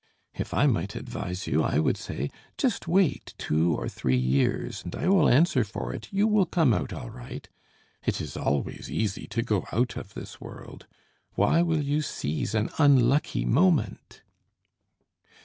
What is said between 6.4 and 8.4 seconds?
come out all right. It is